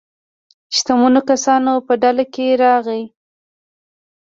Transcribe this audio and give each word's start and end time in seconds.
شتمنو 0.75 1.21
کسانو 1.29 1.71
په 1.87 1.93
ډله 2.01 2.25
کې 2.33 2.45
راغی. 2.63 3.03